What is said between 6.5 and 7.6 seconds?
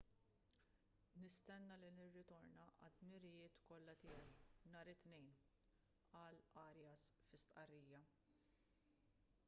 arias fi